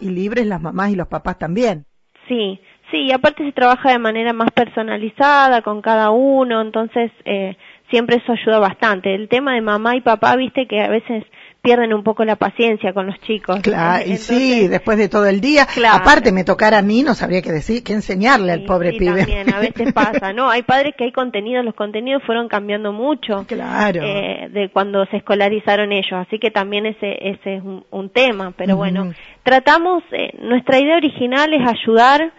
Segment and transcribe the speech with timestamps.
[0.00, 1.84] y libres las mamás y los papás también.
[2.28, 2.60] Sí,
[2.90, 7.56] sí, y aparte se trabaja de manera más personalizada con cada uno, entonces eh,
[7.90, 9.14] siempre eso ayuda bastante.
[9.14, 11.24] El tema de mamá y papá, viste que a veces
[11.62, 13.60] pierden un poco la paciencia con los chicos.
[13.60, 15.66] Claro, y sí, después de todo el día.
[15.90, 19.20] Aparte, me tocara a mí, no sabría qué decir, qué enseñarle al pobre sí, pibe.
[19.20, 20.48] También, a veces pasa, ¿no?
[20.48, 23.44] Hay padres que hay contenidos, los contenidos fueron cambiando mucho.
[23.46, 24.02] Claro.
[24.02, 28.76] Eh, de cuando se escolarizaron ellos, así que también ese, ese es un, tema, pero
[28.76, 29.12] bueno,
[29.42, 32.32] tratamos, eh, nuestra idea original es ayudar,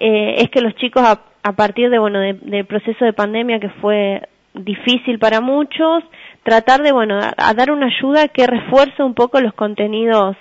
[0.00, 3.68] eh, es que los chicos a, a partir de, bueno, del proceso de pandemia que
[3.80, 4.22] fue
[4.54, 6.04] difícil para muchos,
[6.42, 10.36] tratar de, bueno, a, dar una ayuda que refuerce un poco los contenidos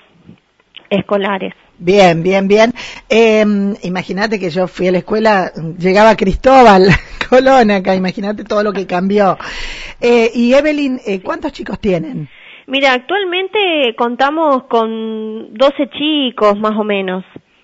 [0.90, 1.54] escolares.
[1.78, 2.74] Bien, bien, bien.
[3.10, 3.44] Eh,
[3.84, 6.90] imagínate que yo fui a la escuela, llegaba Cristóbal
[7.30, 9.38] Colón acá, imagínate todo lo que cambió.
[10.00, 12.30] Eh, y Evelyn, eh, ¿cuántos chicos tienen?
[12.68, 17.24] Mira, actualmente contamos con 12 chicos más o menos.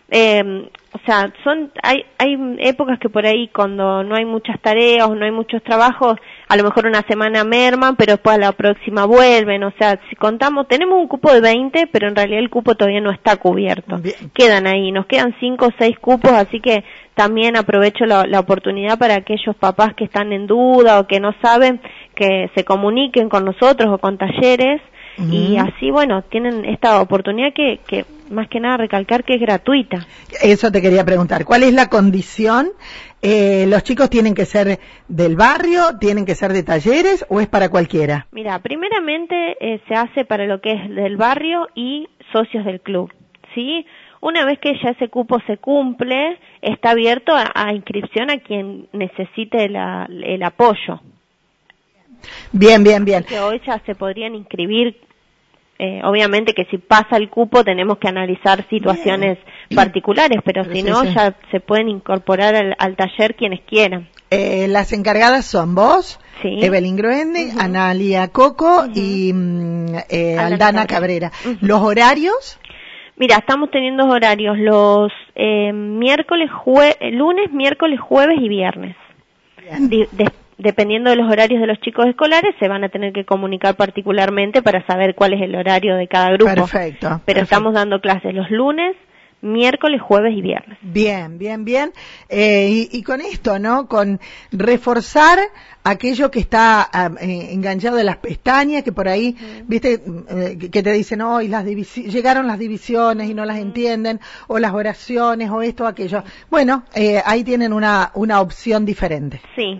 [0.09, 5.07] Eh, o sea, son hay hay épocas que por ahí cuando no hay muchas tareas
[5.07, 6.17] o no hay muchos trabajos,
[6.49, 10.15] a lo mejor una semana merman, pero después a la próxima vuelven, o sea, si
[10.15, 13.99] contamos, tenemos un cupo de 20, pero en realidad el cupo todavía no está cubierto.
[14.33, 18.97] Quedan ahí, nos quedan 5 o 6 cupos, así que también aprovecho la, la oportunidad
[18.97, 21.81] para aquellos papás que están en duda o que no saben
[22.15, 24.81] que se comuniquen con nosotros o con talleres
[25.17, 30.05] y así, bueno, tienen esta oportunidad que, que más que nada recalcar que es gratuita.
[30.41, 31.43] Eso te quería preguntar.
[31.45, 32.69] ¿Cuál es la condición?
[33.21, 37.47] Eh, ¿Los chicos tienen que ser del barrio, tienen que ser de talleres o es
[37.47, 38.27] para cualquiera?
[38.31, 43.11] Mira, primeramente eh, se hace para lo que es del barrio y socios del club,
[43.55, 43.85] ¿sí?
[44.21, 49.65] Una vez que ya ese cupo se cumple, está abierto a, inscripción a quien necesite
[49.65, 51.01] el apoyo.
[52.51, 53.23] Bien, bien, bien.
[53.23, 54.95] Que hoy ya se podrían inscribir
[55.79, 59.37] eh, obviamente que si pasa el cupo tenemos que analizar situaciones
[59.75, 64.09] particulares, pero, si no ya se pueden incorporar al, taller quienes quieran.
[64.31, 71.31] Eh, las encargadas son vos, Evelyn Groende, Analia Coco y mm, eh, Aldana Cabrera.
[71.61, 72.59] ¿Los horarios?
[73.15, 76.49] Mira, estamos teniendo horarios los eh, miércoles,
[77.11, 78.95] lunes, miércoles, jueves y viernes
[80.57, 84.61] dependiendo de los horarios de los chicos escolares, se van a tener que comunicar particularmente
[84.61, 86.53] para saber cuál es el horario de cada grupo.
[86.53, 87.21] Perfecto.
[87.25, 88.95] Pero estamos dando clases los lunes,
[89.41, 90.79] miércoles, jueves y viernes.
[90.81, 91.91] Bien, bien, bien.
[92.27, 93.87] Eh, y, con esto, ¿no?
[93.87, 94.19] Con
[94.51, 95.37] reforzar
[95.83, 99.35] aquello que está ah, eh, enganchado de las pestañas, que por ahí,
[99.65, 104.57] viste, eh, que te dicen, hoy las llegaron las divisiones y no las entienden, o
[104.57, 106.23] las oraciones, o esto aquello.
[106.49, 106.83] Bueno,
[107.25, 109.39] ahí tienen una, una opción diferente.
[109.55, 109.79] Sí,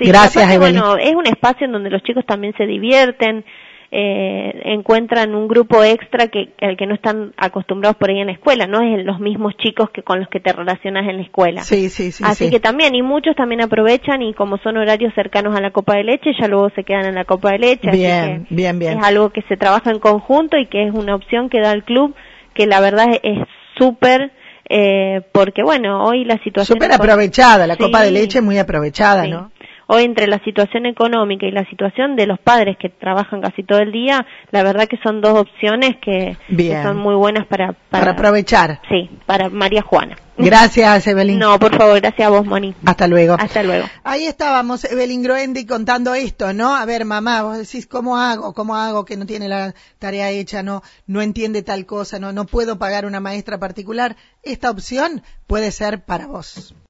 [0.00, 3.44] Gracias, Bueno, es un espacio en donde los chicos también se divierten,
[3.90, 8.32] eh, encuentran un grupo extra que al que no están acostumbrados por ahí en la
[8.32, 11.62] escuela, no es los mismos chicos que con los que te relacionas en la escuela.
[11.62, 12.24] Sí, sí, sí.
[12.26, 15.94] Así que también, y muchos también aprovechan y como son horarios cercanos a la copa
[15.94, 17.90] de leche, ya luego se quedan en la copa de leche.
[17.90, 18.98] Bien, bien, bien.
[18.98, 21.84] Es algo que se trabaja en conjunto y que es una opción que da el
[21.84, 22.14] club
[22.54, 23.38] que la verdad es
[23.78, 24.32] súper
[24.68, 26.76] eh, porque bueno, hoy la situación...
[26.76, 29.52] Súper aprovechada, la copa de leche muy aprovechada, ¿no?
[29.88, 33.78] Hoy entre la situación económica y la situación de los padres que trabajan casi todo
[33.78, 36.36] el día, la verdad que son dos opciones que,
[36.82, 38.80] son muy buenas para, para, aprovechar.
[38.88, 40.16] Sí, para María Juana.
[40.38, 41.38] Gracias, Evelyn.
[41.38, 42.74] No, por favor, gracias a vos, Moni.
[42.84, 43.36] Hasta luego.
[43.38, 43.86] Hasta luego.
[44.02, 46.74] Ahí estábamos, Evelyn Groendi, contando esto, ¿no?
[46.74, 48.54] A ver, mamá, vos decís, ¿cómo hago?
[48.54, 50.64] ¿Cómo hago que no tiene la tarea hecha?
[50.64, 54.16] No, no entiende tal cosa, no, no puedo pagar una maestra particular.
[54.42, 56.74] Esta opción puede ser para vos.